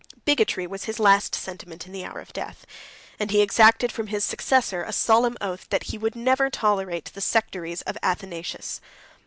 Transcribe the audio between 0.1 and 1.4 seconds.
Bigotry was his last